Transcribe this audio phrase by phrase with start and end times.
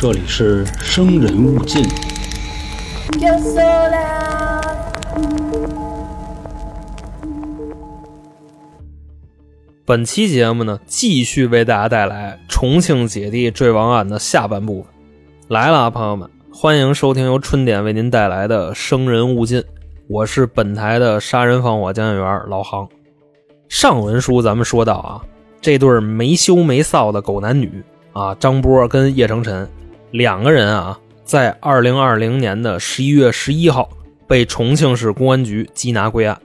[0.00, 1.82] 这里是生人勿近。
[3.18, 4.62] Yo sola.
[9.84, 14.92] 本期节目呢，继续为大家带来重庆姐弟坠亡案的下半部分。
[15.48, 19.60] 来了啊，朋友们，欢迎收听由春点为您带来的《生人勿近》，
[20.06, 22.88] 我是本台的杀人放火讲解员老杭。
[23.68, 25.20] 上文书咱们说到啊，
[25.60, 29.68] 这对没羞没臊的狗男女啊，张波跟叶成晨
[30.10, 33.88] 两个人啊，在二零二零年的十一月十一号
[34.26, 36.40] 被重庆市公安局缉拿归案。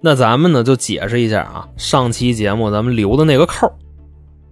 [0.00, 3.72] 那咱们呢就解释一下啊，上期节目咱们留的那个扣，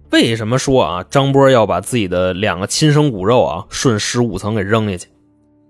[0.09, 5.07] 为什么说啊张波要把自己的两个亲生骨肉啊顺十五层给扔下去？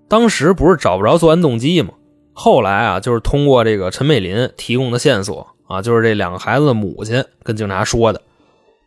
[0.08, 1.90] 当时不是找不着作案动机吗？
[2.32, 8.20] 后来啊，就是通过这个陈美林提供的线索啊，就是这两个孩子的母亲跟警察说的，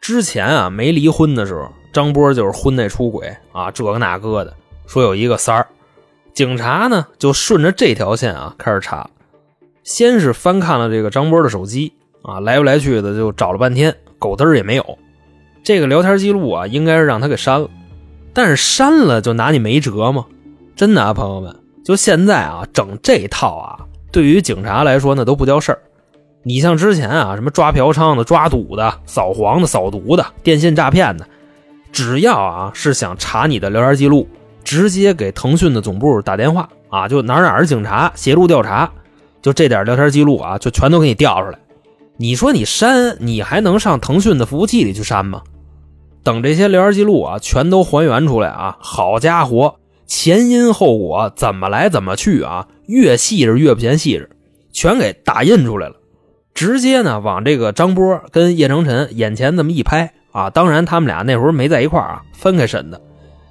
[0.07, 4.53] 之前啊没离婚的时候，张波就是婚内出轨啊，这个那个的，
[4.85, 5.67] 说有一个三儿，
[6.33, 9.09] 警察呢就顺着这条线啊开始查。
[9.83, 14.97] 先是翻看了这个张波的手机啊，来不来去的就找了半天，狗嘚儿也没有。
[15.61, 17.69] 这个聊天记录啊，应该是让他给删了，
[18.33, 20.25] 但是删了就拿你没辙吗？
[20.73, 21.53] 真的啊，朋友们，
[21.83, 25.81] 就现在啊，整这套啊，对于警察来说那都不叫事儿。
[26.47, 31.27] 你像之前啊，什么抓嫖娼的、抓赌的、扫黄的、扫毒的、电信诈骗的，
[31.91, 34.25] 只要啊是想查你的聊天记录，
[34.63, 38.89] 直接给腾讯的总部打电话啊，就哪哪儿警察协助调查。
[39.41, 41.59] 就这点聊天记录啊，就全都给你调出来。
[42.15, 45.41] 你说你删，你还能上腾讯的服务器里去删吗？
[46.23, 49.75] 等这些聊天记录啊，全都还原出来啊，好家伙，
[50.05, 54.29] 前因后果怎么来怎么去啊，越细致越不嫌细致，
[54.71, 55.96] 全给打印出来了。
[56.57, 62.99] 直接呢，往这个张波跟叶成晨眼前这么一拍啊，当然他们俩那时候没在一块啊，分开审的，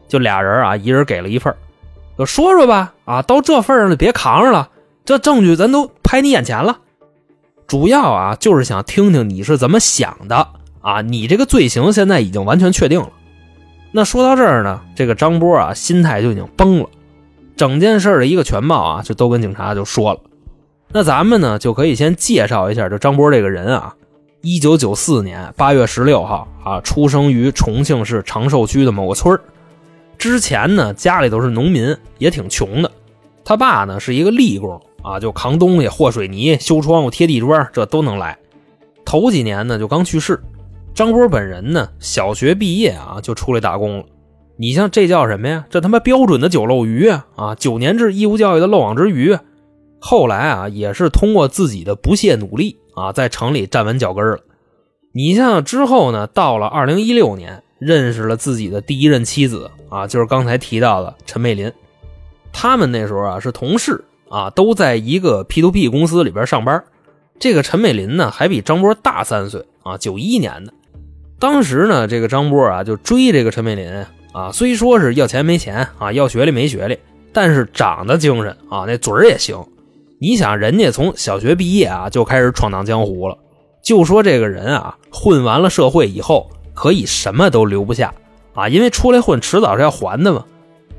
[0.08, 1.54] 就俩人啊，一人给了一份
[2.18, 4.70] 就说说吧啊，到这份上了，别扛着了。
[5.04, 6.78] 这证据咱都拍你眼前了，
[7.68, 10.48] 主要啊就是想听听你是怎么想的
[10.80, 11.00] 啊！
[11.00, 13.12] 你这个罪行现在已经完全确定了。
[13.92, 16.88] 那说到这儿呢，这个张波啊心态就已经崩了，
[17.56, 20.18] 整件事的一个全貌啊就都跟警察就说了。
[20.92, 23.94] 那咱们呢就可以先介绍一下这张波这个人啊，
[24.40, 29.40] 一九九四年八月十六号啊出生于重庆市长寿区的某个村儿，
[30.18, 32.90] 之前呢家里都是农民，也挺穷的。
[33.44, 34.80] 他爸呢是一个力工。
[35.02, 38.36] 啊，就扛东西、和水泥、修窗户、贴地砖，这都能来。
[39.04, 40.42] 头几年呢，就刚去世。
[40.92, 44.04] 张波本人呢，小学毕业啊，就出来打工了。
[44.56, 45.64] 你像这叫什么呀？
[45.70, 47.06] 这他妈标准的九漏鱼！
[47.36, 49.38] 啊，九年制义务教育的漏网之鱼。
[50.06, 54.38] 后来啊，也是通过自己的不懈努力啊，在城里站稳脚跟了。
[55.12, 61.72] 你像之后呢，到了二零一六年，认识了自己的第一任妻子啊，就是刚才提到的陈美林。
[62.52, 64.04] 他们那时候啊是同事。
[64.28, 66.82] 啊，都在一个 P to P 公司里边上班。
[67.38, 70.72] 这个陈美林呢，还比张波大三岁啊，九一年的。
[71.38, 73.88] 当时呢，这个张波啊，就追这个陈美林
[74.32, 76.98] 啊，虽说是要钱没钱啊，要学历没学历，
[77.32, 79.64] 但是长得精神啊，那嘴儿也行。
[80.18, 83.36] 你想，人家从小学毕业啊，就开始闯荡江湖了。
[83.82, 88.14] 就说这个人啊，混完了社会以后，可以什么都留不下
[88.54, 90.44] 啊，因为出来混，迟早是要还的嘛。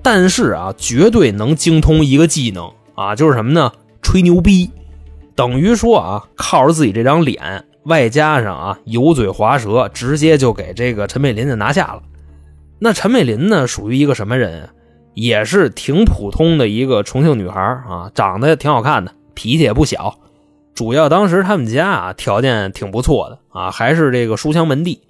[0.03, 2.71] 但是啊，绝对能精通一个技能。
[2.95, 3.71] 啊，就是什么呢？
[4.01, 4.69] 吹牛逼，
[5.35, 12.01] 等于说啊，靠着自己这张脸，外加上啊油嘴滑舌，直接就给这个陈美林就拿下了。
[12.79, 14.69] 那陈美林呢，属于一个什么人？
[15.19, 20.19] 也是挺普通的一个重庆女孩啊，长得挺好看的，脾气也不小。
[20.75, 25.01] 主要当时他们家啊条件挺不错的啊，还是这个书香门第。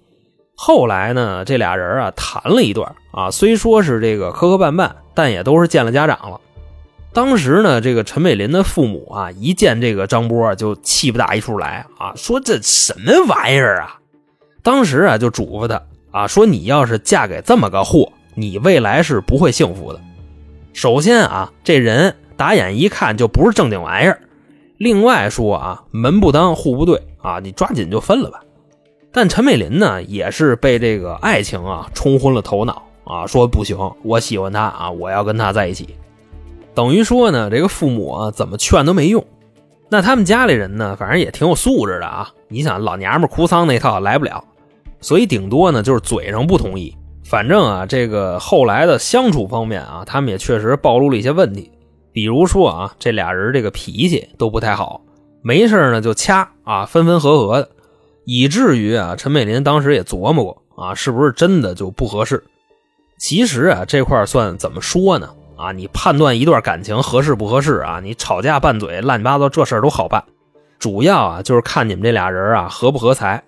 [0.55, 6.39] 后来呢，这俩人啊谈了一段啊，虽说是这个磕磕绊绊，但也都是见了家长了。
[7.11, 13.99] 当时呢，这个陈美林的父母啊，一见这个张波就气不打一处来啊，说这什么玩意儿啊！
[14.63, 15.81] 当时啊，就嘱咐他
[16.11, 19.99] 啊，说你要是嫁给这么个货，你未来是不会幸福的。
[20.71, 24.21] 首先啊，这人打眼一看就不是正经玩意儿。
[24.77, 28.39] 另外说啊，门不当户不对啊，你抓紧就分了吧。
[29.11, 35.89] 但陈美林呢，也是被这个爱情啊冲昏了头脑啊，说不行，我喜欢他啊，我要跟他在一起。
[36.75, 39.25] 等于说呢，这个父母啊怎么劝都没用。
[39.89, 42.29] 那他们家里人呢，反正也挺有素质的啊。
[42.49, 44.43] 你想，老娘们哭丧那套来不了，
[45.01, 46.95] 所以顶多呢就是嘴上不同意。
[47.29, 51.69] 反正啊，这个后来的相处方面啊，他们也确实暴露了一些问题。
[52.13, 55.01] 比如说啊，这俩人这个脾气都不太好，
[55.41, 57.69] 没事呢就掐啊，分分合合的，
[58.23, 62.41] 以至于啊，陈美林当时也琢磨过啊，是不是真的就不合适。
[63.19, 65.29] 其实啊，这块算怎么说呢？
[65.57, 67.99] 啊，你判断一段感情合适不合适啊？
[68.01, 70.23] 你吵架拌嘴乱七八糟这事儿都好办，
[70.79, 73.43] 主要啊就是看你们这俩人啊合不合财。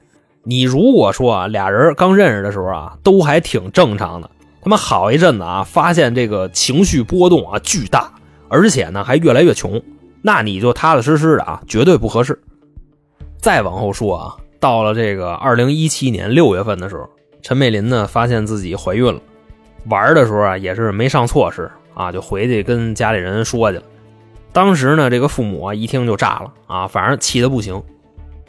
[0.49, 4.27] 你如果说啊俩人刚认识的时候啊都还挺正常的，
[4.63, 8.11] 他妈好一阵子啊发现这个情绪波动啊巨大，
[8.47, 9.79] 而且呢还越来越穷，
[10.23, 12.39] 那你就踏踏实实的啊绝对不合适。
[13.37, 17.07] 再往后说啊，到了这个二零一七年六月份的时候，
[17.43, 19.21] 陈美林呢发现自己怀孕了，
[19.85, 23.83] 玩的时候啊也是没上措施啊，就回去跟家里人说去了。
[24.51, 27.79] 当时呢这个父母啊一听就炸了啊，反正气得不行。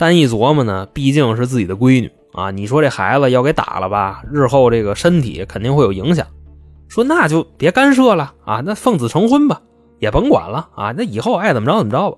[0.00, 6.26] 但一琢磨呢，毕竟是自己的闺女啊，你说这孩子要给打了吧，日后这个身体肯定会有影响。
[6.88, 9.60] 说那就别干涉了啊，那奉子成婚吧，
[9.98, 12.16] 也甭管了啊，那以后爱怎么着怎么着吧。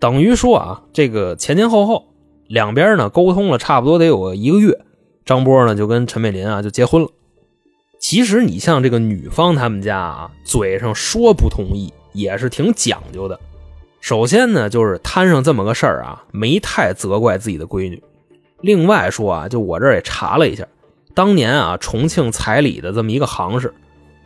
[0.00, 2.06] 等于说啊，这个前前后后
[2.48, 4.76] 两边呢沟通了差不多得有一个月，
[5.24, 7.08] 张波呢就跟陈美林啊就结婚了。
[8.00, 13.38] 其实你像这个女方他们家啊，嘴上说不同意，也是挺讲究的。
[14.04, 18.02] 首先呢，就是摊上这么个事儿啊，没太责怪自己的闺女。
[18.60, 20.66] 另外说啊，就我这儿也查了一下，
[21.14, 23.72] 当年啊重庆彩礼的这么一个行市，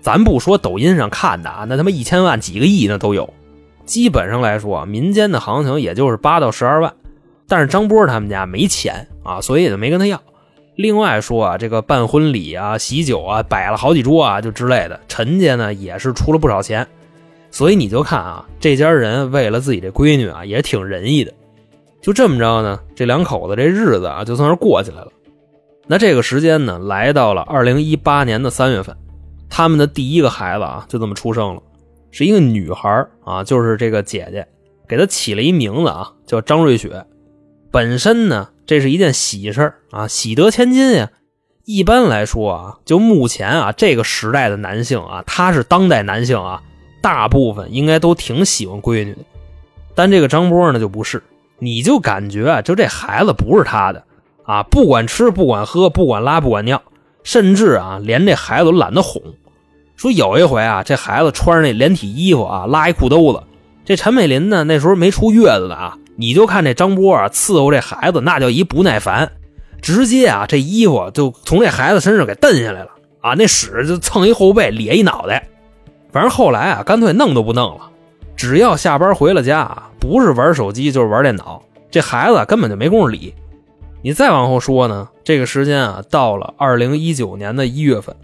[0.00, 3.32] 咱不说抖音上看的啊，那他妈一千万、几个亿那都有。
[3.84, 6.92] 基本上来说，民间的行情也就是八到十二万。
[7.46, 10.20] 但是张波他们家没钱啊，所以也就没跟他要。
[10.74, 16.84] 另外说啊，这个办婚礼啊、喜酒啊，摆了好几桌啊，就之类的，陈家呢也是出了不少钱。
[17.50, 21.32] 所以你就看啊，这家人为了自己这闺女啊，也挺仁义的。
[22.00, 25.08] 就这么着呢，这两口子这日子啊，就算是过起来了。
[25.86, 28.96] 那这个时间呢，来到了二零一八年的三月份，
[29.48, 31.62] 他们的第一个孩子啊，就这么出生了，
[32.10, 34.46] 是一个女孩啊，就是这个姐姐
[34.86, 37.04] 给她起了一名字啊，叫张瑞雪。
[37.70, 41.10] 本身呢，这是一件喜事啊，喜得千金呀。
[41.64, 46.62] 一般来说啊，就目前啊这个时代的男性啊，他是当代男性啊。
[47.00, 49.20] 大部分应该都挺喜欢闺女的，
[49.94, 51.22] 但这个张波呢就不是，
[51.58, 54.04] 你就感觉啊，就这孩子不是他的
[54.44, 56.82] 啊，不管吃不管喝不管拉不管尿，
[57.22, 59.22] 甚至啊连这孩子都懒得哄。
[59.96, 63.42] 说有一回啊，这孩子穿着那连体衣服啊，拉一裤兜子，
[63.84, 69.32] 这陈美林呢那时候没出月子呢啊，你就看这张波啊伺候这孩子那叫一不耐烦，
[69.82, 72.90] 直接啊这衣服就从这孩子身上给蹬下来了
[73.20, 75.48] 啊，那屎就蹭一后背咧一脑袋。
[76.10, 77.90] 反正后来啊，干脆弄都不弄了。
[78.36, 83.34] 只要下班回了家啊，不是玩手机就是玩电脑，这孩子根本就没工夫理。
[84.00, 88.14] 你再往后说呢，这个时间啊，到了二零一九年的一月份，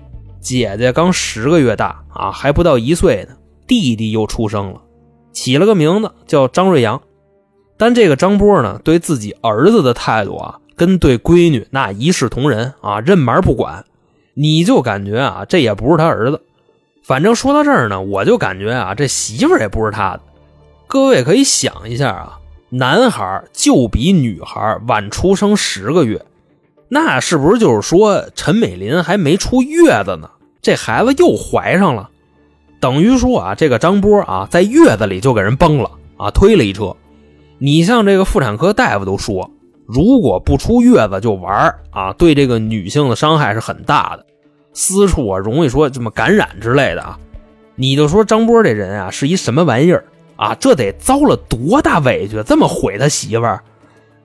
[0.40, 3.34] 姐姐刚十个月大啊，还不到一岁呢，
[3.66, 4.80] 弟弟又出生了，
[5.32, 7.02] 起了个名字叫张瑞阳。
[7.76, 13.84] 但这个张波呢，对自己儿子的态度啊，跟对闺女那一视同仁啊，任门不管。
[14.34, 16.40] 你就感觉啊，这也不是他儿子。
[17.04, 20.20] 反正说到这儿呢，我就感觉啊，这媳妇儿也不是他的。
[20.86, 22.38] 各位可以想一下啊，
[22.70, 26.24] 男孩就比女孩晚出生十个月，
[26.88, 30.30] 那是不是就是说陈美林还没出月子呢，
[30.62, 32.08] 这孩子又怀上了？
[32.80, 36.96] 等于说啊，这个张波啊，在月子里就给人崩了啊，推了一车。
[37.58, 39.50] 你像这个妇产科大夫都说，
[39.86, 44.24] 如果不出月子就玩啊，对这个女性的伤害是很大的。
[44.74, 47.18] 私处啊，容易说这么感染之类的啊，
[47.76, 50.04] 你就说张波这人啊是一什么玩意儿
[50.36, 50.54] 啊？
[50.56, 53.62] 这得遭了多大委屈，这么毁他媳妇儿？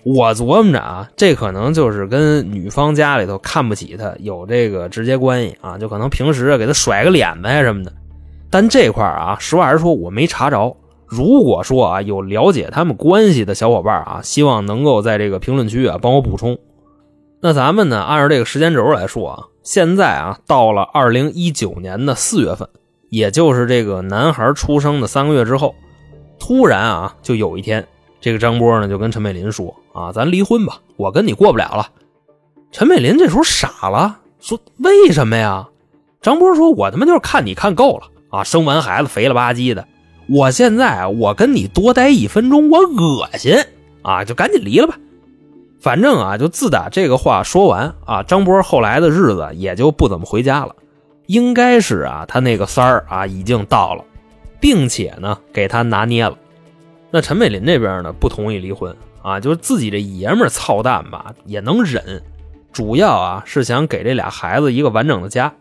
[0.04, 7.92] 我琢磨着啊，这可能就是跟女方家里头看不起他有这个直接关系啊，就可能平时给他甩个脸子呀什么的。
[8.50, 10.76] 但这块啊，实话实说，我没查着。
[11.06, 16.58] 如果说啊有了解他们关系的小伙伴啊，希望能够在这个评论区啊帮我补充。
[17.42, 22.68] 那咱们呢，按照这个时间轴来说啊，现在啊，到了二零一九年的四月份，
[23.12, 25.76] 也就是这个男孩出生的三个月之后，
[26.40, 27.88] 突然啊，就有一天，
[28.20, 31.88] 这个张波呢就跟陈美林说啊，咱离婚吧，我跟你过不了了。
[32.72, 35.68] 陈美林这时候傻了，说为什么呀？
[36.20, 39.88] 张波说，我他妈就是看你看够了啊，生完孩子肥了吧唧的，
[40.28, 43.56] 我现在我跟你多待一分钟，我恶心
[44.02, 44.98] 啊，就赶紧离了吧。
[45.80, 50.76] 反正啊，就自打这个话说完啊，张波后来的日子也就不怎么回家了。
[51.28, 54.04] 应该是啊，他那个三儿啊已经到了，
[54.60, 56.38] 并且呢给他拿捏了。
[57.12, 62.22] 那陈美林这边呢不同意离婚啊，就是自己这爷们儿操蛋吧也能忍，
[62.74, 65.54] 主要啊是想给这俩孩子一个完整的家。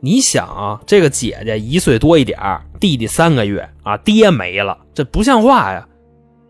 [0.00, 2.38] 你想啊，这个姐姐一岁多一点
[2.78, 5.88] 弟弟三个月啊，爹没了，这不像话呀。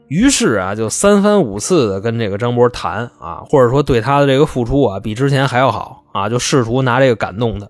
[0.08, 7.68] 于是啊，就三番五次的跟这个张波谈啊，或者说对他的这个付出啊，比之前还要好啊，就试图拿这个感动他。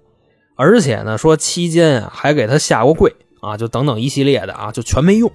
[0.56, 5.30] 而且呢说期间啊还给他下过跪啊，就等等一系列的啊，就全没用。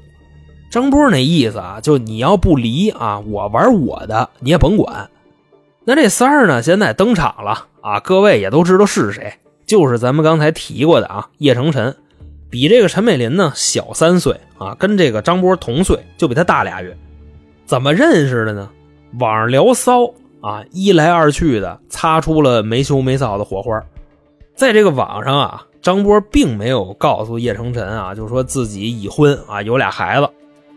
[0.70, 5.10] 张波那意思啊，就你要不离啊，我玩我的，你也甭管。
[5.86, 9.34] 那这三儿呢，现在登场了啊，各位也都知道是谁，
[9.66, 11.96] 就是咱们刚才提过的啊，叶成晨，
[12.50, 16.98] 比这个陈美林呢小三岁啊，跟这个张波同岁，就比他大俩月。
[17.66, 18.70] 怎么认识的呢？
[19.20, 20.06] 网上聊骚
[20.42, 23.80] 啊，一来二去的擦出了没羞没臊的火花。
[24.56, 30.30] 在这个网上啊，张波并没有告诉叶成晨啊，就说自己已婚啊，有俩孩子。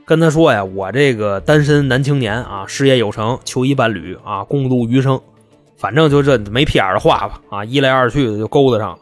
[0.05, 5.19] 跟他说呀，我这个单身男青年啊，事业有成，求一伴侣啊，共度余生。
[5.77, 8.99] 反正就这没屁眼的话吧，啊，一来二去的就勾搭上了。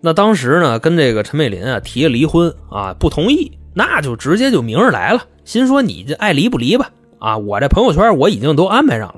[0.00, 9.16] 那当时呢，跟这个陈美林啊提了离婚啊，不同意，那就直接就明着来了，心说你这爱离不离吧，啊，我这朋友圈我已经都安排上了。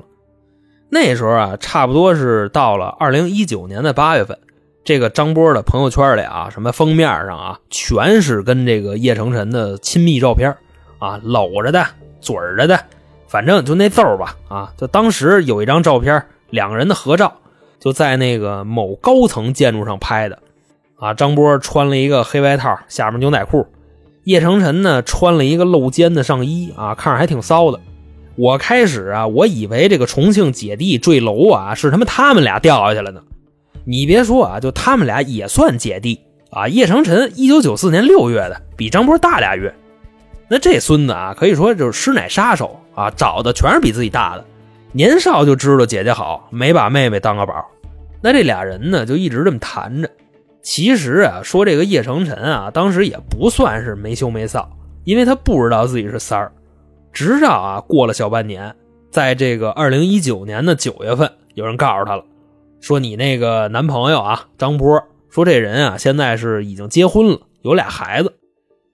[0.89, 4.37] 那时候啊，差不多是到了二零一九年的八月份，
[4.83, 10.55] 这个张波的朋友圈里啊，什么封面上啊，全是跟这个叶成晨的亲密照片。
[10.99, 11.85] 啊，搂着的，
[12.21, 12.79] 嘴着的，
[13.27, 14.37] 反正就那揍吧。
[14.47, 17.33] 啊，就当时有一张照片，两个人的合照，
[17.77, 20.39] 就在那个某高层建筑上拍的。
[21.03, 23.67] 啊，张波穿了一个黑外套，下面牛仔裤；
[24.23, 26.71] 叶成晨呢，穿了一个露肩的上衣。
[26.77, 27.79] 啊，看着还挺骚的。
[28.37, 33.21] 我开始啊，我以为这个重庆姐弟坠楼啊，是他妈他们俩掉下去了呢。
[33.83, 36.69] 你别说啊，就他们俩也算姐弟啊。
[36.69, 39.75] 叶成晨一九九四年六月的，比张波大俩月。
[40.47, 44.45] 那这孙子啊，可以说就是师奶杀手啊，找的全是比自己大的，
[44.93, 47.53] 年少就知道姐姐好，没把妹妹当个宝。
[48.21, 50.09] 那这俩人呢，就一直这么谈着。
[50.63, 54.65] 其实啊，说这个叶成晨啊，当时也不算是没羞没臊，
[55.03, 56.51] 因为他不知道自己是三儿。
[57.11, 58.73] 直到啊，过了小半年，
[59.11, 62.23] 在这个二零一九年的九月份，有人告诉他了，
[62.79, 68.33] 说你那个男朋友啊，张波，说这人啊，现在是已经结婚了，有俩孩子。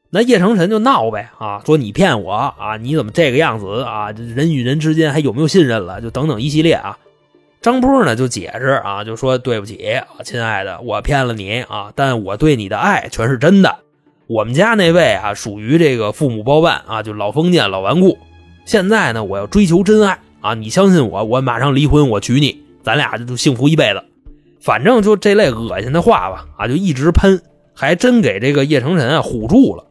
[0.10, 4.12] 那叶成晨就闹呗啊，说你骗我啊，你怎么这个样子啊？
[4.12, 6.02] 人与人之间还有没有信任了？
[6.02, 6.98] 就等等一系列啊。
[7.62, 13.80] 张波呢就解释啊，就说对不起啊，亲爱的，我骗了你啊，但我对你的爱全是真的。
[14.28, 18.18] 我们家那位啊，属于这个父母包办啊，就老封建老顽固。
[18.64, 24.02] 现在呢，我要追求真爱啊，你相信我，我马上离婚，我娶你，咱俩就幸福一辈子。
[24.62, 27.42] 反正就这类恶心的话吧啊，就一直喷，
[27.74, 29.84] 还真给这个叶成晨啊唬住了。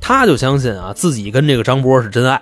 [0.00, 2.40] 他就相信啊，自己跟这个张波是真爱，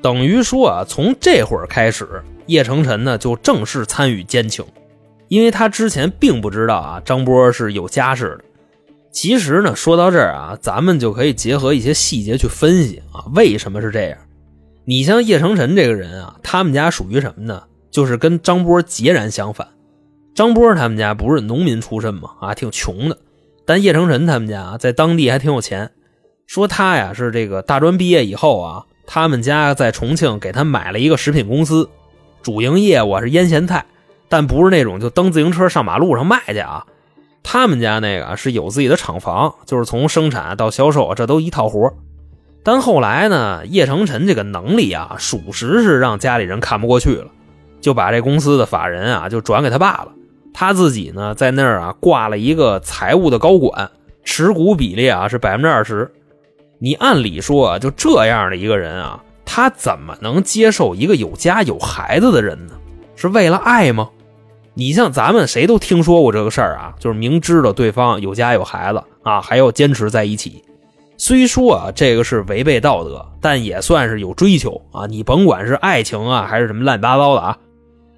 [0.00, 4.64] 等于说啊，从这会儿开始，叶成晨呢就正式参与奸情，
[5.28, 8.44] 因为他之前并不知道啊，张波是有家室的。
[9.12, 14.18] 其实呢，说到这儿啊，咱们就可以结合一些细节去分析啊，为什么是这样？
[14.84, 17.62] 你像叶成晨这个人啊，他们家属于什么呢？
[17.90, 19.66] 就是跟张波截然相反。
[20.34, 23.16] 张波他们家不是农民出身嘛，啊，挺穷的，
[23.64, 25.90] 但叶成晨他们家啊，在当地还挺有钱。
[26.46, 31.88] 说他呀是这个大专毕业以后啊，他们家在重庆给他买了一个食品公司，
[32.42, 33.84] 主营业务是腌咸菜，
[34.28, 36.86] 但不是那种就蹬自行车上马路上卖去啊。
[37.42, 41.92] 他们家那个是有自己的厂房，就是从生产到销售这都一套活。
[42.62, 47.28] 但后来呢，叶成晨这个能力啊，属实是让家里人看不过去了，
[47.80, 50.12] 就把这公司的法人啊就转给他爸了。
[50.52, 53.90] 他自己呢在那儿啊挂了一个财务的高管，
[54.24, 56.12] 持股比例啊是百分之二十。
[56.78, 62.74] 你按理说啊，就这样的一个人啊，他怎么能接受一个有家有孩子的人呢？
[63.16, 64.10] 是为了爱吗？
[64.74, 70.64] 你像咱们谁都听说过这个事儿啊，就是明知道对方有家有孩子啊，还要坚持在一起。
[71.18, 75.06] 虽说啊，这个是违背道德，但也算是有追求啊。
[75.06, 77.58] 你甭管是爱情啊，还是什么乱七八糟的啊，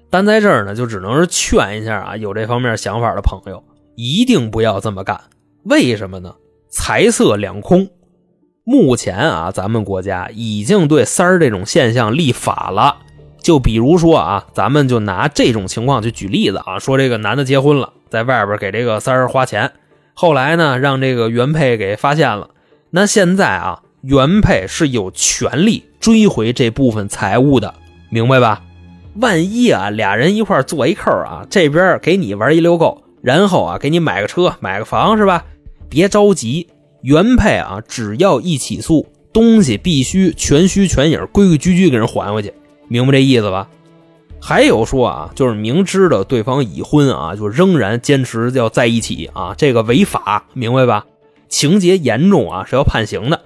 [0.09, 3.61] 但在这儿呢，就只能是劝一下啊，有这方面想法的朋友，
[3.95, 5.19] 一定不要这么干。
[5.63, 6.33] 为什么呢？
[6.69, 7.89] 财色两空。
[8.65, 12.97] 目前啊，咱们国家已经对三儿这种现象立法了。
[13.41, 19.73] 就比如说啊，咱们就拿这种情况去举例子啊，说这个男的结婚了，在外边给这个三儿花钱，
[20.13, 22.51] 后来呢，让这个原配给发现了。
[22.91, 27.73] 那现在啊，原配是有权利追回这部分财物的，
[28.09, 28.61] 明白吧？
[29.15, 35.43] 万一啊，俩人一块做一扣啊，这边给你玩一溜够，然后啊，给你买个车、买个房，是吧？
[35.89, 36.69] 别着急。
[37.03, 42.53] 原配啊，只要一起诉，东西必须全虚全影、规规矩矩给人还回去，
[42.87, 43.67] 明白这意思吧？
[44.39, 51.05] 还有说啊，就是明知道对方已婚啊，就仍然坚持要在一起啊，这个违法，明白吧？
[51.49, 53.41] 情节严重啊，是要判刑的，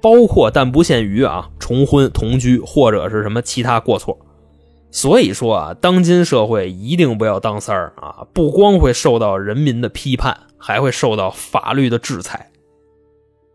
[0.00, 4.16] 包括但不限于啊，重婚、同居或者是什么其他过错。
[4.92, 12.49] 所以说啊，当今社会一定不要当三儿啊，不光会受到人民的批判还会受到法律的制裁。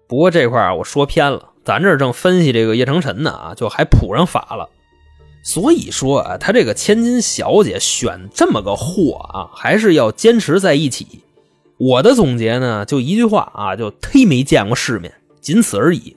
[0.07, 4.69] 不过这块啊，我说偏了，咱这正分析这个叶成晨呢啊，就还谱上法了。
[5.43, 11.21] 所以说啊，他这个千金小姐选这么个货啊，还是要坚持在一起。
[11.77, 16.15] 我的总结呢，就一句话啊，就忒没见过世面，仅此而已。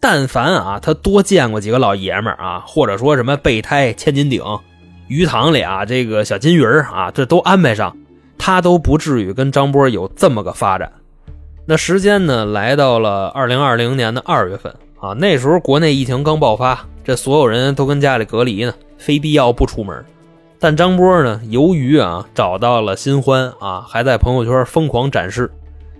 [0.00, 4.42] 但凡啊，他多见过几个老爷们啊，或者说什么备胎、千斤顶、
[5.08, 7.96] 鱼塘里啊这个小金鱼儿啊，这都安排上，
[8.38, 10.92] 他都不至于跟张波有这么个发展。
[11.68, 20.04] 那时间呢，来到了二零二零年的二月份啊，那时候国内疫情刚爆发，这所有人都跟家里隔离呢，非必要不出门。
[20.60, 25.50] 但张波呢，由于啊找到了新欢啊，还在朋友圈疯狂展示，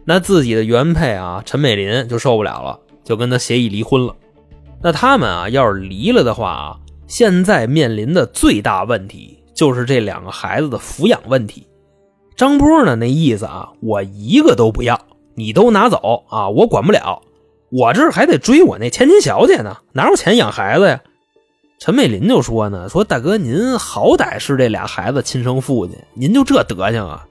[0.04, 2.78] 那自己的原配啊陈美琳就受不了了。
[3.04, 4.16] 就跟他协议离婚了，
[4.82, 11.64] 那他们啊，要是离了的话啊，现在面临的最大问题就是这两个孩子的抚养问题。
[12.34, 15.00] 张波呢，那意思啊，我一个都不要，
[15.36, 17.22] 你都拿走啊，我管不了，
[17.70, 21.00] 我这还得追我那千金小姐呢，哪有钱养孩子呀？
[21.78, 27.26] 陈美林就说呢，说大哥您好歹是这俩孩子亲生父亲，您就这德行啊？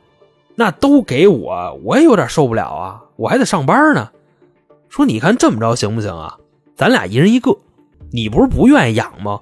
[0.53, 4.11] 那都给我，我也有点受不了啊，我还得上班呢。
[4.87, 6.37] 说你看这么着行不行啊？
[6.75, 7.57] 咱俩一人一个，
[8.11, 9.39] 你不是不愿意养吗？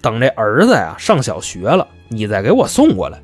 [0.00, 3.20] 等这儿子呀上小学了，你再给我送过来。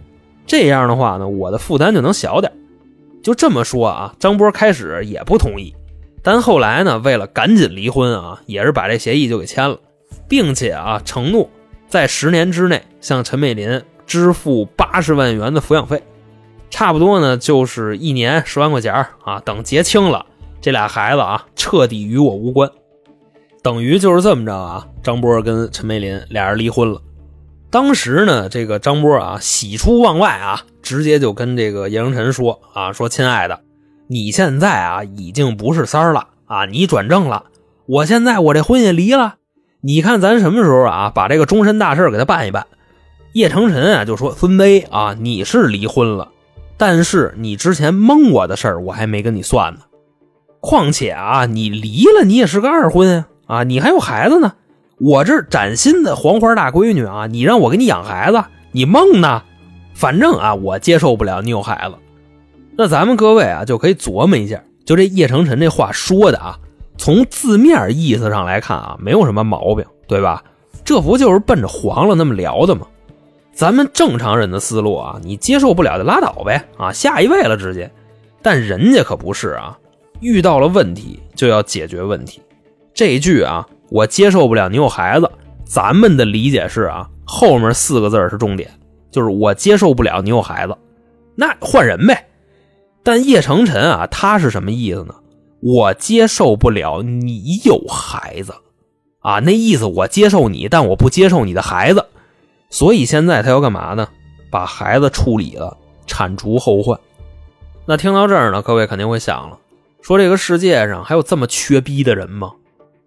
[0.47, 2.53] 这样的话呢，我的负担就能小点。
[3.23, 5.75] 就这么说啊，张波开始也不同意，
[6.23, 9.79] 但后来呢，为了赶紧离婚啊，也是把这协议就给签了，
[10.29, 11.49] 并且啊承诺
[11.89, 16.03] 在十年之内向陈美林支付八十万元的抚养费，
[16.71, 19.41] 差不多呢就是一年十万块钱啊。
[19.45, 20.27] 等结清了。
[20.63, 22.71] 这俩孩子啊，彻底与我无关，
[23.63, 24.87] 等于就是这么着啊。
[25.03, 27.01] 张波跟陈美林俩人离婚了。
[27.71, 33.61] 当时呢，这个张波啊，喜出望外啊，直接就跟这个叶成晨说啊：“说亲爱的，
[34.09, 37.45] 你现在啊，已经不是三儿了啊，你转正了。
[37.87, 39.37] 我现在我这婚也离了，
[39.81, 42.67] 你看咱什么时候啊，把这个终身大事给他办一办。”
[43.33, 46.29] 叶成晨啊，就说：“孙威啊，你是离婚了，
[46.77, 49.81] 但是你之前蒙我的事儿，我还没跟你算呢。”
[50.61, 54.55] 况且啊，你离了，你也是个二婚啊，你还有孩子呢。
[54.99, 59.43] 我这崭新的黄花大闺女啊，你让我给你养孩子，你蒙呢？
[60.01, 61.95] 反正啊，我接受不了你有孩子。
[62.75, 66.59] 那咱们各位啊，就可以琢磨一下，就这叶成晨这话说的啊，
[66.97, 70.43] 从字面意思上来看啊，没有什么毛病，对吧？
[70.87, 72.87] 这不就是奔着黄了那么聊的吗？
[73.53, 77.91] 咱们正常人的思路啊，你接受不了就拉倒呗啊，下一位了直接。
[78.41, 79.77] 但人家可不是啊。
[80.21, 82.41] 遇到了问题就要解决问题，
[82.95, 85.31] 这句啊，我接受不了你有孩子。
[85.63, 88.71] 咱们的理解是啊，后面四个字是重点，
[89.11, 90.77] 就是我接受不了你有孩子，
[91.35, 92.27] 那换人呗。
[93.03, 95.15] 但叶成晨啊，他是什么意思呢？
[95.61, 98.55] 我接受不了你有孩子
[99.21, 102.07] 啊，那意思我接受你，但我不接受你的孩子。
[102.71, 104.09] 所以现在他要干嘛呢？
[104.51, 106.99] 把孩子处理了，铲除后患。
[107.87, 109.59] 那听到这儿呢，各位肯定会想了。
[110.03, 112.53] 说这个世界上还有这么缺逼的人吗？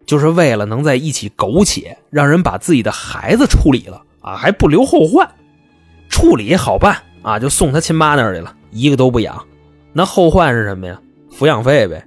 [0.06, 5.30] 就是为了能在一起苟且，让人把自己的孩子处理了啊，还不留后患。
[6.14, 9.44] 处理好办啊，就送他亲妈那儿去了，一个都不养。
[9.94, 11.02] 那后患是什么呀？
[11.36, 12.06] 抚养费呗。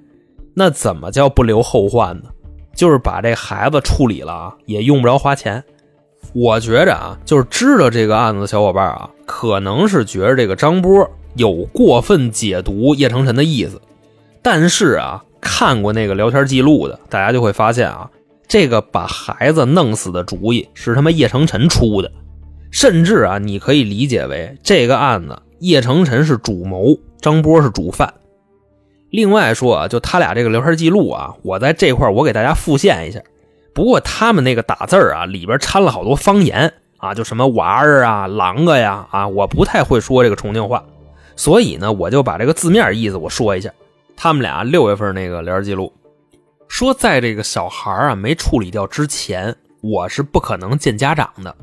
[0.53, 2.29] 那怎么叫不留后患呢？
[2.73, 5.61] 就是把这孩子处理了啊，也用不着花钱。
[6.33, 13.81] 我觉着啊，就是知道这个案子的小伙伴啊，可能是觉着这个张波有过分解读叶成晨的意思。
[14.41, 18.09] 但是啊，看过那个聊天记录的，大家就会发现啊，
[18.47, 22.09] 这个把孩子弄死的主意是他妈叶成晨出的，
[22.71, 28.13] 甚至啊，你可以理解为这个案子叶成晨是主谋，张波是主犯。
[29.09, 33.21] 另外说啊，就他俩这个聊天记录啊，我在这块我给大家复现一下。
[33.73, 40.83] 不过他们那个打字啊，里边掺了好多方言啊，就什么娃儿啊、狼个呀啊，我不太会说这个重庆话，
[41.35, 43.71] 所以呢，我就把这个字面意思我说一下。
[44.15, 45.93] 他们俩六月份那个聊天记录，
[46.67, 51.55] 说在这个小孩啊没处理掉之前，我是不可能见家长的。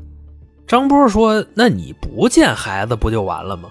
[0.67, 3.69] 张波说：“那你不见孩子不就完了吗？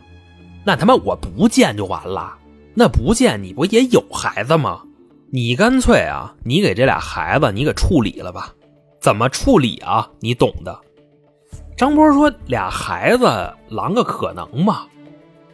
[0.64, 2.36] 那他妈我不见就完了？
[2.74, 4.82] 那不见你不也有孩子吗？
[5.30, 8.52] 你干脆啊，你给这俩孩子你给处理了吧？
[9.00, 10.08] 怎么处理啊？
[10.20, 10.78] 你懂的。”
[11.76, 13.26] 张波说：“俩孩子
[13.70, 14.86] 啷个可能吗？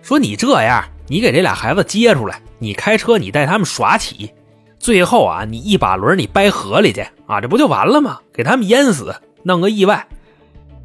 [0.03, 4.33] 说你这样。”你给这俩孩子接出来，你开车，你带他们耍起，
[4.79, 8.21] 最后啊，你一把轮你掰河里去啊，这不就完了吗？
[8.33, 10.07] 给他们淹死，弄个意外。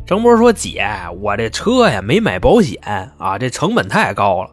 [0.06, 0.88] 张波说：“姐，
[1.20, 2.80] 我这车呀没买保险
[3.18, 4.52] 啊，这成本太高了，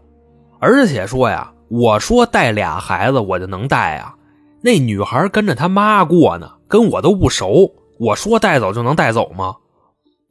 [0.58, 4.14] 而且说呀，我说带俩孩子我就能带啊？
[4.62, 9.56] 那女孩跟着他妈过呢，跟我都不熟，我说带走就能带走吗？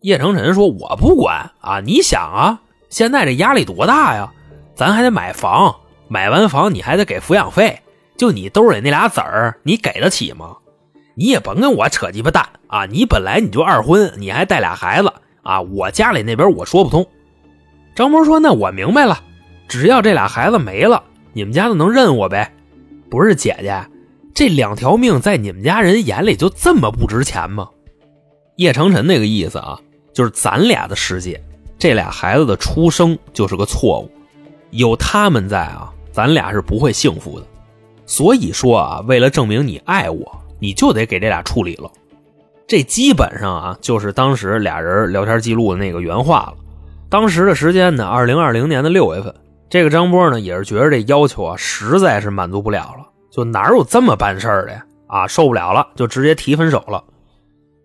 [0.01, 1.79] 叶成晨说：“我不管啊！
[1.81, 4.31] 你想啊，现在这压力多大呀？
[4.73, 5.75] 咱还得买房，
[6.07, 7.79] 买完房你还得给抚养费，
[8.17, 10.57] 就你兜里那俩子儿，你给得起吗？
[11.21, 12.87] 你也甭跟我扯鸡巴蛋啊！
[12.87, 15.61] 你本来你就二婚，你还带俩孩子啊！
[15.61, 17.05] 我家里那边我说不通。”
[17.93, 19.19] 张波说：“那我明白了，
[19.67, 21.03] 只要这俩孩子没了，
[21.33, 22.51] 你们家就能认我呗？
[23.07, 23.85] 不是姐姐，
[24.33, 27.69] 这两条命在你们家人眼里就这么不值钱吗？”
[28.57, 29.79] 叶成晨那个意思啊。
[30.13, 31.39] 就是咱俩的世界，
[31.77, 34.09] 这俩孩子的出生就是个错误，
[34.71, 37.45] 有他们在啊，咱俩是不会幸福的。
[38.07, 41.91] 所以说啊，为了证明你爱我，你就得给这俩处理了。
[42.65, 46.53] 这基本上啊，就是当时俩人聊天记录的那个原话了。
[47.09, 49.35] 当时的时间呢，二零二零年的六月份，
[49.69, 54.85] 这个张波呢也是觉得这要求啊实在是满足不了了，就哪有这么办事的呀？
[55.07, 57.03] 啊，受不了了，就直接提分手了。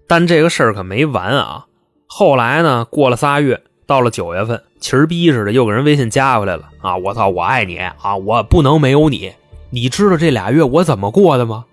[0.06, 1.66] 但这个事儿可没完啊。
[2.06, 2.86] 后来呢？
[2.88, 6.96] 过了仨月，到了九月份，气儿逼似的又给人微信加回来了啊！
[6.96, 8.16] 我操，我爱你啊！
[8.16, 9.32] 我不能没有你。
[9.70, 11.64] 你知道这俩月我怎么过的吗？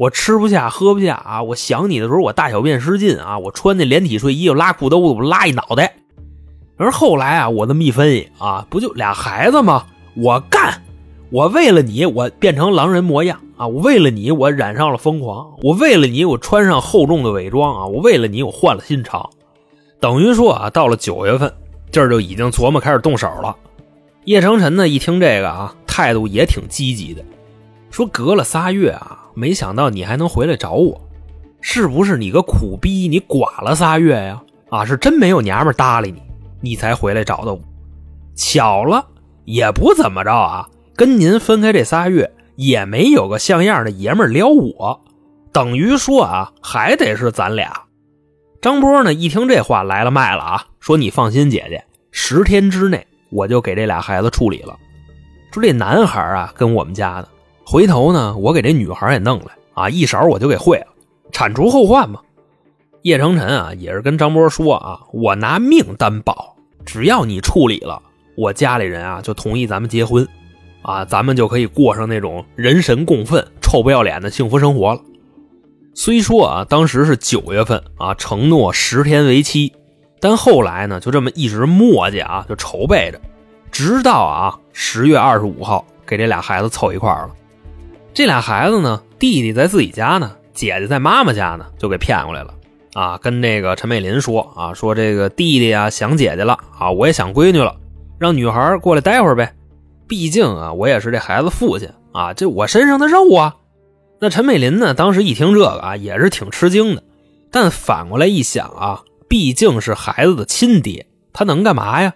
[0.00, 1.42] 我吃不下喝不下啊！
[1.42, 3.38] 我想你的时候，我大小便失禁啊！
[3.38, 5.94] 我穿那连体睡衣，我拉裤兜子，我拉一脑袋。
[6.78, 9.84] 而后来啊，我这么一分析啊，不就俩孩子吗？
[10.16, 10.82] 我干！
[11.28, 13.66] 我为了你，我变成狼人模样啊！
[13.66, 15.54] 我为了你，我染上了疯狂！
[15.60, 17.84] 我为了你，我穿上厚重的伪装啊！
[17.84, 19.28] 我为了你，我换了心肠。
[20.00, 21.52] 等于说啊，到了九月份，
[21.92, 23.54] 这儿就已经琢磨开始动手了。
[24.24, 27.22] 叶成晨呢，一听这个啊，态度也挺积极的，
[27.90, 31.00] 说隔了仨月啊，没想到你还能回来找我，
[31.60, 33.08] 是不是你个苦逼？
[33.08, 34.42] 你寡了仨月呀？
[34.70, 36.22] 啊，是真没有娘们搭理你，
[36.60, 37.60] 你才回来找的我。
[38.34, 39.06] 巧了，
[39.44, 45.00] 也不怎么着啊，跟您分开这仨月，也没有个像样的爷们撩我，
[45.52, 47.82] 等于说啊，还得是咱俩。
[48.62, 49.12] 张波呢？
[49.14, 50.66] 一听这话来了脉了啊！
[50.80, 54.78] 说你放心，姐姐，十天之内我就给这俩孩子处理了。
[55.50, 57.28] 说这男孩啊，跟我们家的，
[57.70, 60.86] 回头呢，我给这女孩也弄来啊，一勺我就给会了，
[61.30, 62.18] 铲除后患嘛。
[63.02, 68.02] 叶成晨啊，也是跟张波说啊，我拿命担保，只要你处理了，
[68.36, 70.26] 我家里人啊就同意咱们结婚，
[70.82, 75.00] 啊，咱们就可以过上那种人神共愤、臭不要脸的幸福生活了。
[75.94, 79.72] 虽说啊，当时是九月份啊，承诺十天为期，
[80.18, 83.20] 但后来呢，就这么一直磨叽啊，就筹备着，
[83.70, 87.30] 直到啊十月二十五号给这俩孩子凑一块了。
[88.12, 92.52] 这俩孩子呢，弟弟在自己家呢，姐姐在妈妈家呢，就给骗过来了
[92.92, 93.16] 啊。
[93.18, 97.76] 跟那个陈美林说啊，说这个弟弟啊想姐姐了啊，我也想闺女了，
[98.18, 99.54] 让女孩过来待会儿呗。
[100.08, 103.54] 毕竟啊，我也是这孩子父亲啊，这我身上的肉啊。
[104.18, 104.92] 那陈美林呢？
[104.92, 107.02] 当时一听这个啊，也是挺吃惊的。
[107.52, 112.12] 但反过来一想啊，毕竟是孩子的亲爹，他能干嘛呀？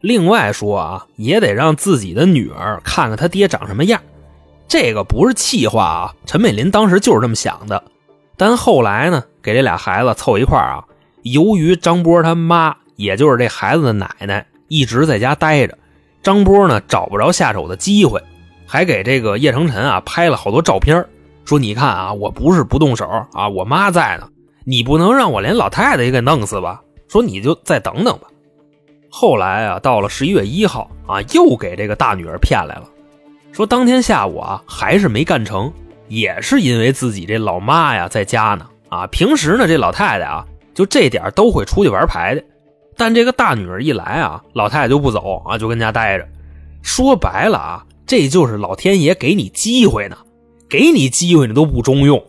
[0.00, 4.00] 另外说啊，也得让自己的女儿看看他爹长什么样。
[4.66, 7.82] 这个不是气话啊，陈美林当时就是这么想的。
[8.36, 10.84] 但后来呢，给这俩孩子凑一块啊，
[11.22, 15.78] 由于张波他妈，也就是这孩子的奶奶，一直在家待着，
[16.22, 18.20] 张波呢找不着下手的机会，
[18.66, 21.06] 还给这个叶成晨啊拍了好多照片
[21.44, 24.28] 说你看啊，我不是不动手啊，我妈在呢，
[24.64, 26.82] 你不能让我连老太太也给弄死吧？
[27.06, 28.26] 说你就再等等吧。
[29.10, 32.88] 后来啊，到了十一月一号啊，又给这个大女儿骗来了，
[33.54, 35.72] 说当天下午啊，还是没干成，
[36.08, 39.06] 也是因为自己这老妈呀在家呢啊。
[39.06, 42.42] 平时呢，这老太太啊，就这点都会出去玩牌的，
[42.96, 46.26] 但这个大女儿一来啊，老太太就不走啊，就跟家待着。
[46.82, 50.16] 说白了啊，这就是老天爷给你机会呢。
[50.68, 52.20] 给你机会你都不中用，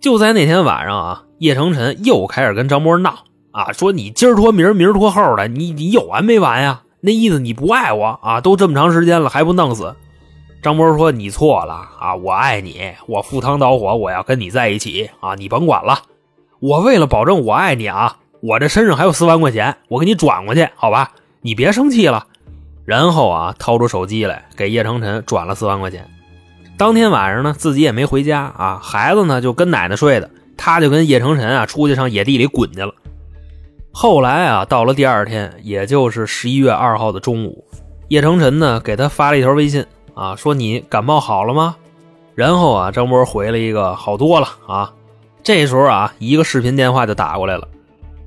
[0.00, 3.20] 就在那天晚上啊，叶成晨又开始跟张波闹
[3.52, 6.82] 啊，说你今儿拖明儿，明儿拖后的，你你有完没完呀？
[7.00, 8.42] 那意思你不爱我啊？
[8.42, 9.94] 都这么长时间了还不弄死？
[10.62, 16.00] 张波说你错了啊，我爱你，我赴汤蹈火，我要跟你在一起啊，你甭管了。
[16.58, 21.12] 我为了保证我爱你啊，我这身上还有四万块钱，我给你转过去，好吧？
[21.42, 22.26] 你别生气了。
[22.84, 26.08] 然后啊，掏出手机来给叶成晨转了四万块钱。
[26.76, 32.92] 当天晚上呢，自己也没回家啊，孩子呢就跟奶奶睡的，他就跟叶成晨啊出去上野地里滚去了。
[33.92, 37.64] 后来啊，到了第二天，也就是十一月二号的中午，
[38.08, 39.84] 叶成晨呢给他发了一条微信
[40.16, 41.76] 啊，说你感冒好了吗？
[42.34, 44.94] 然后啊，张波回了一个好多了啊。
[45.42, 47.68] 这时候啊，一个视频电话就打过来了。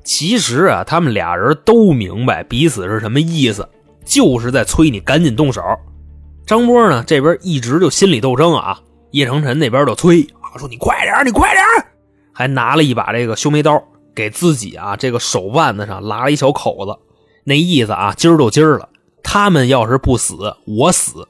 [0.04, 3.68] 其实啊，他们俩人都明白彼此是什么意思，
[4.06, 5.64] 就是在催你赶紧动手。
[6.46, 11.66] 张波呢这边一直就心理斗争啊，叶成晨那边就催啊，说你快点，你快点，
[12.32, 13.84] 还拿了一把这个修眉刀
[14.16, 16.98] 给自己啊这个手腕子上拉了一小口子，
[17.44, 18.90] 那意思啊，今儿就今儿了，
[19.24, 21.28] 他们要是不死，我死。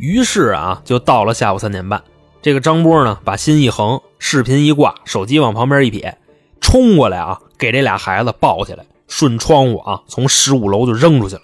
[0.00, 2.02] 于是啊，就到了下午三点半，
[2.40, 6.16] 这个张波呢把心一横，视频一挂，手机往旁边一撇，
[6.58, 11.42] 冲过来啊，给这俩孩子抱起来，顺窗户啊从十五楼就扔出去了。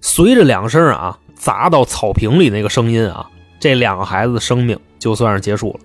[0.00, 3.28] 随着两声啊砸到草坪里那个声音啊，
[3.60, 5.80] 这两个孩子的生命就算是结束了。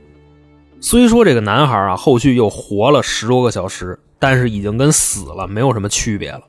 [0.80, 6.44] 虽说这个男孩啊后续又活了十多个小时，但是已经跟死了没有什么区别了。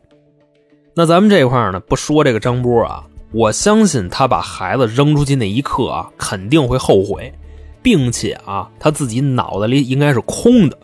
[0.94, 7.35] 那咱们这块呢不说这个张波啊，我相信他把孩子扔出去那一刻啊，肯定会后悔，
[7.83, 10.79] 并且啊他自己脑子里应该是空的。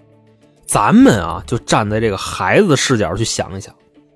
[0.66, 3.72] 咱们啊就站在这个孩子的视角去想一想，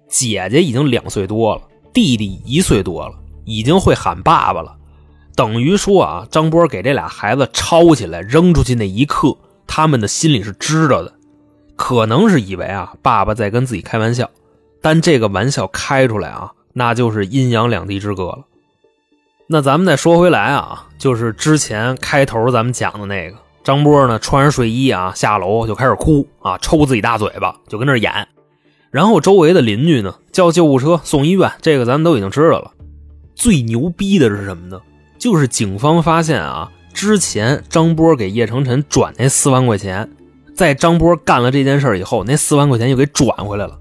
[0.09, 1.63] 姐姐已经两岁多了。
[1.93, 4.75] 弟弟一岁多了，已经会喊爸爸了，
[5.37, 11.13] 等于说啊，张波给这俩孩子抄起来扔出去那一刻，他们的心里是知道的，
[11.77, 14.29] 可能是以为啊，爸爸在跟自己开玩笑，
[14.83, 18.45] 但这个玩笑开出来啊，那就是阴阳两地之隔了。
[19.47, 28.29] 那咱们再说回来啊，就是之前开头咱们讲的那个张波呢，穿上睡衣啊，下楼就开始哭啊，抽自己大嘴巴，就跟那演。
[28.91, 32.73] 然后周围的邻居呢叫救护车送医院，这个咱们都已经知道了。
[33.35, 34.81] 最牛逼的是什么呢？
[35.19, 40.11] 就是警方发现啊，之前张波给叶成晨转那四万块钱，
[40.55, 43.79] 在张波干了这件事以后，那四万块钱又给转回来了。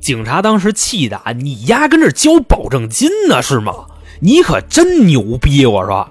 [0.00, 3.72] 警察当时气的啊，你丫跟这交保证金呢是吗？
[4.20, 5.64] 你可真牛逼！
[5.66, 6.08] 我说。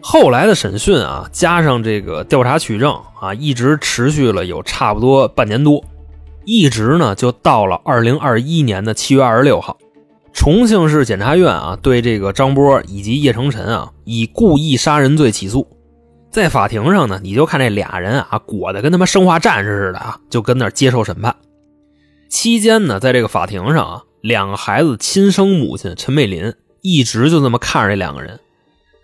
[0.00, 5.84] 后来的审讯啊，加上这个调查取证啊，一直持续了有差不多半年多。
[6.44, 9.76] 一直呢，就到了二零二一年的七月二十六号，
[10.32, 15.68] 重庆市检察院啊，对这个张波以及叶成晨啊，以故意杀人罪起诉。
[16.30, 21.34] 在法庭上呢，你就看这俩人啊，裹得跟他妈生化战士似的啊，就跟那接受审判。
[22.30, 28.38] 期间呢，在这个法庭上啊，两个孩子亲生母亲陈美林一直就这么看着这两个人。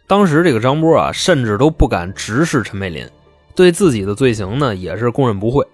[0.07, 3.05] 当时这个张波啊，甚至都不敢直视陈美林，
[3.57, 5.67] 对自己的罪行呢，也是供认不讳。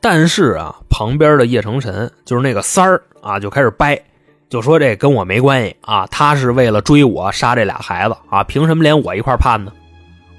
[0.00, 3.96] 但是啊，旁边的叶成晨就是那个三儿啊，就开始掰，
[4.50, 9.72] 就说这跟我没关系啊，他是为了追我杀这俩孩子啊，凭什么连我一块判呢？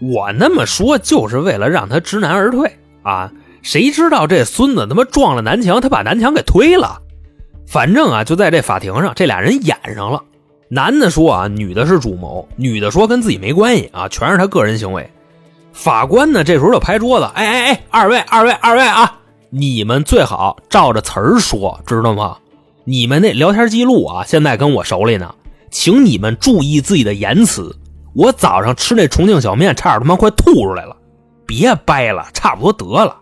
[0.02, 2.70] 我那么说就是为了让他知难而退
[3.02, 3.32] 啊！
[3.62, 7.02] 谁知道这孙子他妈撞了南墙，他把南墙给推了。
[7.68, 10.24] 反正啊，就在这法庭上，这俩人演上了。
[10.70, 15.10] 男的说啊，女的是主谋；女的说跟自己没关系啊，全是他个人行为。
[15.72, 19.20] 法官呢，这时候就拍桌子，哎哎哎，二位二位二位啊！
[19.50, 22.38] 你们最好照着词儿说，知道吗？
[22.86, 25.34] 你们那聊天记录啊，现在跟我手里呢，
[25.70, 27.76] 请你们注意自己的言辞。
[28.16, 30.96] 我早上吃那重庆小面，差点他妈快吐出来了。
[31.46, 33.16] 别掰了，差不多得了。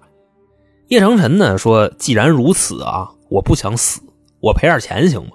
[0.88, 4.02] 叶成晨呢说：“既然如此啊，我不想死，
[4.40, 5.32] 我赔点钱行吗？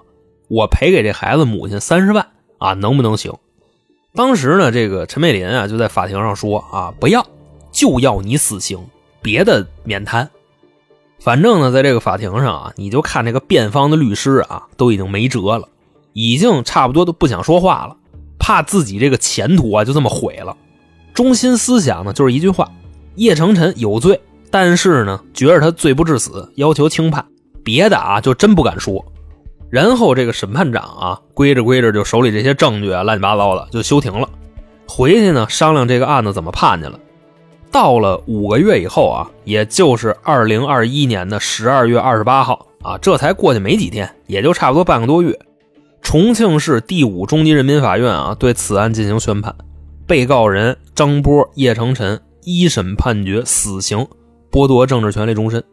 [0.47, 3.31] 我赔给这孩子母亲三十万啊，能不能行？”
[4.15, 7.25] 当时呢，这个陈美林啊就在法庭上说：“啊，不要，
[7.71, 8.79] 就要你死刑，
[9.21, 10.29] 别的免谈。”
[11.19, 15.69] 反正呢，在这个法庭上啊，你就看这个辩方的律师啊，都已经没辙了，
[16.13, 17.95] 已经差不多都不想说话了，
[18.39, 20.57] 怕自己这个前途啊就这么毁了。
[21.13, 22.71] 中心思想呢就是一句话：
[23.15, 24.19] 叶成晨有罪，
[24.53, 27.25] 但是呢，觉着他罪不至死，要求轻判。
[27.63, 29.03] 别的啊，就真不敢说。
[29.71, 34.29] 然后这个审判长啊，归着归着就手里这些证据啊，乱七八糟的就休庭了，
[34.87, 36.99] 回去呢商量这个案子怎么判去了。
[37.71, 45.35] 到了五个月以后啊，也就是二零二一年的十二月二十八号啊，这才过去没几天，也就差不多半个多月。
[46.03, 49.55] 重庆市第五中级人民法院啊，对此案进行宣判，
[50.05, 54.05] 被告人张波、叶成晨一审判决死刑，
[54.53, 55.63] 剥夺政治权利终身。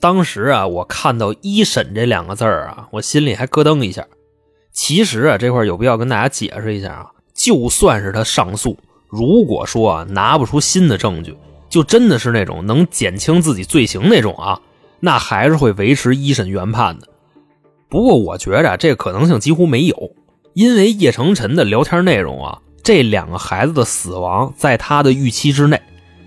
[0.00, 4.06] 当时啊，我看到“一审”这两个字啊，我心里还咯噔一下。
[4.72, 8.78] 其实啊，这块有必要跟大家解释一下啊，就算是他上诉。
[9.10, 11.36] 如果说啊拿不出新的证据，
[11.68, 14.58] 就真的是那种能减轻自己罪行那种啊，
[15.00, 17.06] 那还是会维持一审原判的。
[17.90, 20.12] 不过我觉着这可能性几乎没有，
[20.54, 25.78] 因为叶成晨的聊天内容啊，这两个孩子的死亡在他的预期之内，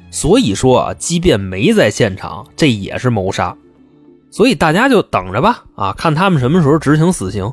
[0.10, 3.56] 所以说啊，即便没在现场，这也是谋杀。
[4.30, 7.52] 所以大家就等着吧，啊，看他们什么时候执行死刑。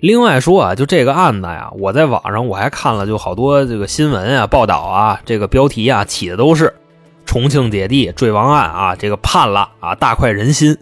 [0.00, 6.72] 另外说啊，就这个案子呀，我在网上我还看了，就好多这个新闻啊、报道啊，这个标题啊起的都是
[7.24, 10.76] “重庆姐弟坠亡案”啊，这个判了啊，大快人心。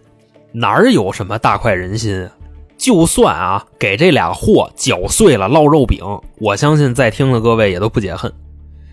[0.53, 2.31] 哪儿有什么大快人心啊？
[2.77, 6.05] 就算啊给这俩货搅碎了烙肉饼，
[6.39, 8.33] 我相信在听的各位也都不解恨。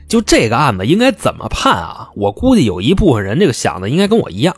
[0.09, 2.09] 就这个案子应该怎么判啊？
[2.15, 4.55] 我估计有一部分人这个想的应该跟我一样，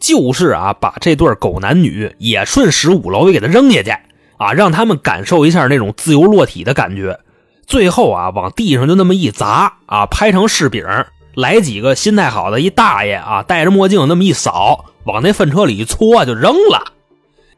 [0.00, 3.90] 就是啊把这对狗男女也顺十五楼给给他扔下去
[4.38, 7.20] 啊，让他们感受一下那种自由落体的感觉。
[7.66, 10.86] 最后啊往地上就那么一砸啊，拍成柿饼，
[11.34, 16.92] 来几个心态好的一大爷啊，戴着墨镜那么一扫，往那粪车里一搓就扔了。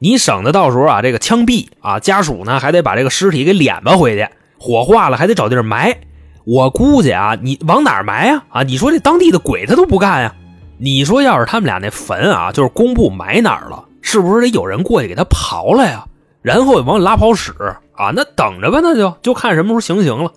[0.01, 4.29] 你省得到时候啊这个枪毙啊，家属呢还得把这个尸体给敛吧回去，
[4.59, 5.97] 火化了还得找地儿埋。
[6.47, 8.45] 我估计啊，你往哪儿埋呀？
[8.51, 10.33] 啊，你说这当地的鬼他都不干呀？
[10.79, 16.07] 你说要是他们俩那坟啊，就是公布埋哪儿了，是不是得有人过去给他刨了呀？
[16.43, 17.53] 然后往里拉泡屎
[17.97, 18.13] 啊？
[18.15, 20.31] 那等着吧，那就就看什么时候行刑了。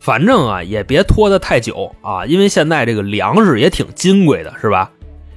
[0.00, 4.90] 反正啊，也别拖得太久啊，因为现在这个粮食也挺金贵的，是吧？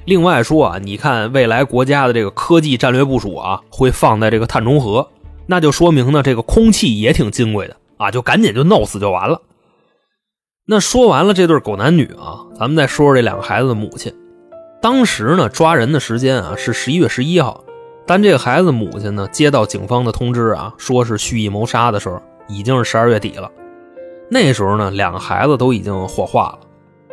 [0.05, 5.05] 另外说啊，你看未来国家的这个科技战略部署啊，会放在这个碳中和，
[5.47, 9.41] 那就说明呢，这个空气也挺金贵的啊，就赶紧就弄死就完了。
[10.65, 14.13] 那说完了这对狗男女啊，咱们再说说这两个孩子的母亲。
[14.81, 17.65] 当时呢，抓人的时间啊是十一月十一号，
[18.07, 23.51] 但这个孩子母亲呢接到警方的通知啊，说是蓄意谋杀的时候，已经是十二月底了。
[24.31, 26.59] 那时候呢，两个孩子都已经火化了。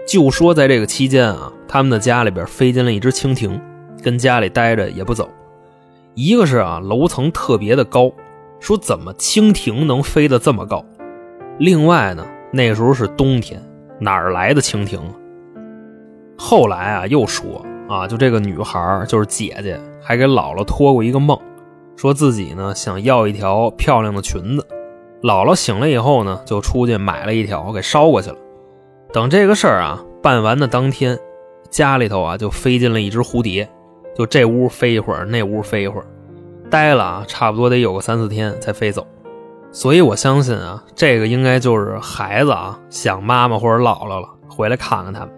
[0.07, 3.61] 就说在这个期间啊，他们的家里边飞进了一只蜻蜓，
[4.01, 5.29] 跟家里待着也不走。
[6.15, 8.13] 一个是啊，楼层特别的高，
[8.61, 10.85] 说怎么蜻蜓能飞得这么高？
[11.59, 12.25] 另外呢？
[12.53, 13.63] 那时候是冬天，
[13.99, 15.01] 哪儿来的蜻蜓？
[16.37, 21.39] 后来啊，又说啊，就这个女孩就是姐姐，还给姥姥托过一个梦，
[21.97, 24.67] 说自己呢想要一条漂亮的裙子。
[25.23, 28.37] 姥姥醒了以后呢，就出去买了一条，给捎过去了。
[29.13, 31.19] 等这个事儿啊办完的当天，
[31.69, 33.69] 家里头啊就飞进了一只蝴蝶，
[34.17, 36.07] 就这屋飞一会儿，那屋飞一会儿，
[36.71, 39.07] 待了啊差不多得有个三四天才飞走。
[39.73, 45.31] 所以，我相信啊，这个应该就是孩子啊想妈妈或者姥姥了，回来看看他们。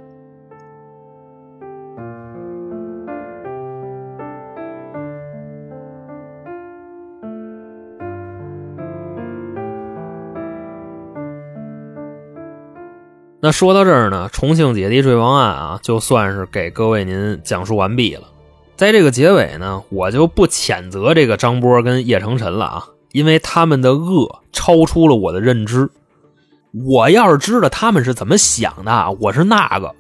[13.45, 18.23] 那说到这儿呢，重庆姐弟坠亡案啊，就算是给各位您讲述完毕了。
[18.77, 22.85] 在这个结尾呢，我就不谴责这个张波跟叶成晨了啊。
[23.13, 25.89] 因为他们的恶超出了我的认知，
[26.87, 29.95] 我要是知道他们是怎么想的，我是那个。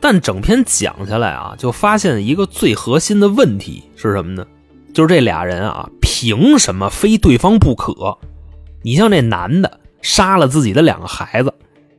[0.00, 4.46] 但整篇讲下来啊，就发现一个最核心的问题是什么呢？
[4.92, 8.18] 就是这俩人啊，凭什么非对方不可？
[8.82, 11.52] 你像这男的杀了自己的两个孩子，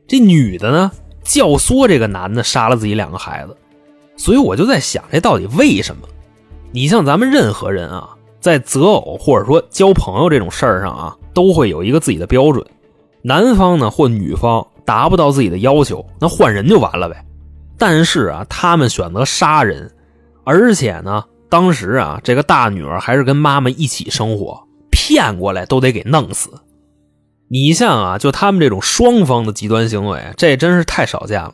[0.06, 0.90] 这女的呢
[1.24, 3.56] 教唆这个男的杀了自己两个孩子，
[4.16, 6.06] 所以我就在想，这到底为什么？
[6.70, 8.15] 你像咱们任何人啊。
[8.46, 12.64] 在择偶或者说交朋友这种事儿上啊，都会有一个自己的标准。
[13.20, 17.26] 男方呢或女方达不到自己的要求，那换人就完了呗。
[17.76, 19.90] 但是啊，他们选择杀人，
[20.44, 26.50] 而且呢，当时啊，这个大女儿还是跟妈妈一起生活，骗过来都得给弄死。
[27.48, 31.52] 你像啊，就他们这种双方的极端行为，这真是太少见了。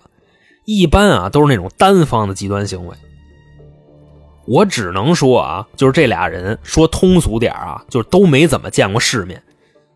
[0.67, 2.95] 一般啊，都是那种单方的极端行为。
[4.45, 9.43] 我只能说啊，就是这俩人说通俗点啊，就是都没怎么见过世面。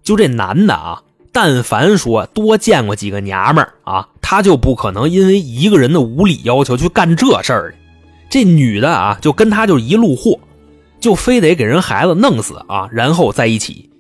[0.03, 7.75] 就这男的啊，但凡说多见过几个娘们儿啊，他就不可能因为一个人的无理要求去干这事儿
[8.31, 10.39] 这女的啊，就跟他就一路货，
[11.01, 13.91] 就非得给人孩子弄死啊，然后在一起。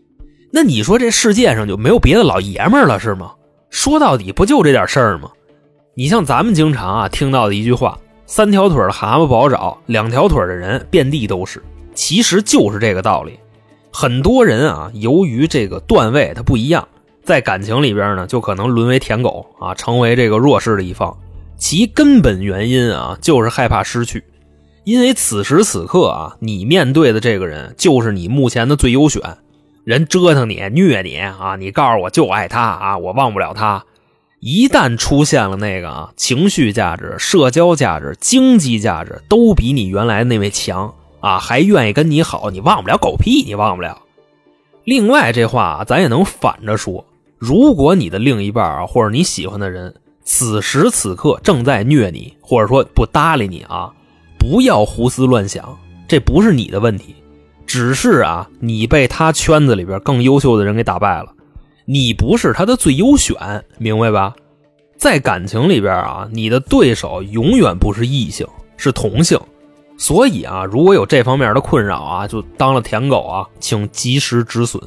[0.52, 3.32] 那你说这世界上就没有别的老爷们儿了是吗？
[3.68, 5.30] 说到底不就这点事儿吗？
[5.96, 7.98] 你像咱们经常啊听到的一句话。
[8.26, 11.62] 三条腿的蛤蟆不好找，两条腿的人遍地都是。
[11.94, 13.38] 其实就是这个道理。
[13.92, 16.86] 很多人啊，由于这个段位他不一样，
[17.22, 21.16] 在感情里边呢，就可能沦为舔狗啊，成为这个弱势的一方。
[21.56, 24.22] 其根本原因啊，就是害怕失去。
[24.84, 29.22] 因为此时此刻啊，你面对的这个人就是你目前的最优选。
[29.84, 33.84] 人折腾你、虐你啊，你告诉我就爱他啊，我忘不了他。
[34.40, 44.02] 一旦出现了那个啊，情绪价值、社交价值、经济价值都比你原来那位强啊，还愿意跟你好，你忘不了狗屁，你忘不了。
[44.84, 47.04] 另外这话，咱也能反着说：
[47.38, 53.90] 如果你的另一半啊，或者你喜欢的人，此时此刻正在虐你，或者说不搭理你啊，
[54.38, 55.76] 不要胡思乱想，
[56.06, 57.16] 这不是你的问题，
[57.66, 61.32] 只是啊，你被他圈子里边更优秀的人给打败了。
[61.88, 63.36] 你不是他的最优选，
[63.78, 64.34] 明白吧？
[64.98, 69.38] 在感情里边啊，你的对手永远不是异性，是同性。
[69.96, 74.82] 所以啊，如果有这方面的困扰啊，就当了舔狗啊，请及时止损，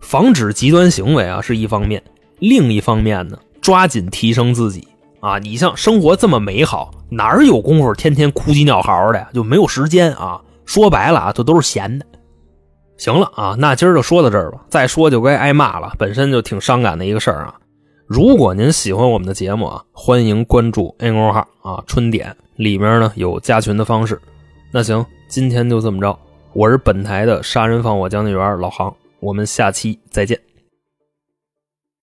[0.00, 2.00] 防止极端行为啊是一方面，
[2.38, 4.86] 另一方面呢，抓紧提升自己
[5.18, 5.38] 啊。
[5.38, 9.28] 你像生活这么美好，哪有功夫天天哭鸡尿嚎的呀？
[9.34, 10.40] 就没有时间啊。
[10.64, 12.06] 说白了啊，这都是闲的。
[12.98, 14.60] 行了啊，那今儿就说到这儿吧。
[14.68, 17.54] 再说就该挨骂了，本身就挺伤感的一个事儿啊。
[18.06, 24.20] 如果您喜欢我们的节目啊，欢迎关注 A 公号啊，春点里面呢有加群的方式。
[24.72, 26.18] 那行，今天就这么着。
[26.52, 30.47] 我是本台的杀人放火讲解员老航，我们下期再见。